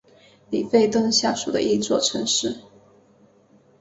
[0.49, 2.57] 里弗顿下属的一座城市。